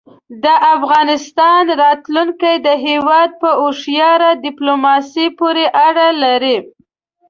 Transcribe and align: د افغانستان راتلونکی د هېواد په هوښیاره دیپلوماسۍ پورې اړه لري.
د 0.43 0.45
افغانستان 0.75 1.63
راتلونکی 1.83 2.53
د 2.67 2.67
هېواد 2.85 3.29
په 3.41 3.49
هوښیاره 3.61 4.29
دیپلوماسۍ 4.45 5.27
پورې 5.39 5.65
اړه 5.87 6.07
لري. 6.23 6.57